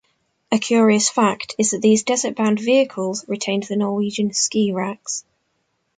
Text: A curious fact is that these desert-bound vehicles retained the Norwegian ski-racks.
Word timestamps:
A 0.51 0.57
curious 0.57 1.11
fact 1.11 1.53
is 1.59 1.69
that 1.69 1.81
these 1.83 2.01
desert-bound 2.01 2.59
vehicles 2.59 3.23
retained 3.27 3.65
the 3.65 3.75
Norwegian 3.75 4.33
ski-racks. 4.33 5.23